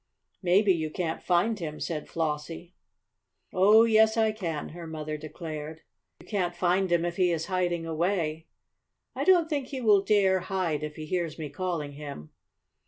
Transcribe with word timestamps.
"Maybe 0.41 0.73
you 0.73 0.89
can't 0.89 1.21
find 1.21 1.59
him," 1.59 1.79
said 1.79 2.07
Flossie. 2.09 2.73
"Oh, 3.53 3.83
yes 3.83 4.17
I 4.17 4.31
can," 4.31 4.69
her 4.69 4.87
mother 4.87 5.15
declared. 5.15 5.81
"You 6.21 6.25
can't 6.25 6.55
find 6.55 6.91
him 6.91 7.05
if 7.05 7.17
he 7.17 7.29
is 7.31 7.45
hiding 7.45 7.85
away." 7.85 8.47
"I 9.15 9.23
don't 9.23 9.47
think 9.47 9.67
he 9.67 9.79
will 9.79 10.01
dare 10.01 10.39
hide 10.39 10.81
if 10.81 10.95
he 10.95 11.05
hears 11.05 11.37
me 11.37 11.51
calling 11.51 11.91
him." 11.91 12.31